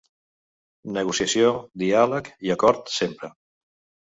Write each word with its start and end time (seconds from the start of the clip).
Negociació, 0.95 1.51
diàleg 1.83 2.31
i 2.49 2.55
acord, 2.57 2.91
sempre. 2.97 3.31